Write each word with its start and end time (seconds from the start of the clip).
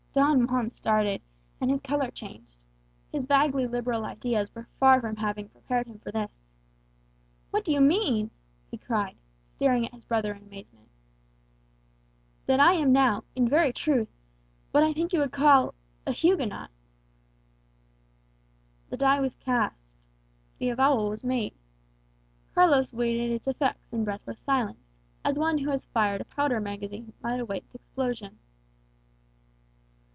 Don 0.13 0.45
Juan 0.49 0.69
started, 0.71 1.21
and 1.61 1.69
his 1.71 1.79
colour 1.79 2.11
changed. 2.11 2.65
His 3.13 3.27
vaguely 3.27 3.65
liberal 3.65 4.03
ideas 4.03 4.53
were 4.53 4.67
far 4.77 4.99
from 4.99 5.15
having 5.15 5.47
prepared 5.47 5.87
him 5.87 5.99
for 5.99 6.11
this. 6.11 6.41
"What 7.51 7.63
do 7.63 7.71
you 7.71 7.79
mean?" 7.79 8.29
he 8.69 8.77
cried, 8.77 9.15
staring 9.55 9.85
at 9.85 9.93
his 9.93 10.03
brother 10.03 10.33
in 10.33 10.43
amazement. 10.43 10.89
"That 12.45 12.59
I 12.59 12.73
am 12.73 12.91
now, 12.91 13.23
in 13.37 13.47
very 13.47 13.71
truth, 13.71 14.09
what 14.71 14.83
I 14.83 14.91
think 14.91 15.13
you 15.13 15.19
would 15.19 15.31
call 15.31 15.73
a 16.05 16.11
Huguenot." 16.11 16.71
The 18.89 18.97
die 18.97 19.21
was 19.21 19.35
cast. 19.35 19.85
The 20.57 20.67
avowal 20.71 21.07
was 21.09 21.23
made. 21.23 21.53
Carlos 22.53 22.93
waited 22.93 23.31
its 23.31 23.47
effects 23.47 23.93
in 23.93 24.03
breathless 24.03 24.41
silence, 24.41 24.89
as 25.23 25.39
one 25.39 25.59
who 25.59 25.69
has 25.69 25.85
fired 25.85 26.19
a 26.19 26.25
powder 26.25 26.59
magazine 26.59 27.13
might 27.23 27.39
await 27.39 27.69
the 27.69 27.77
explosion. 27.79 28.39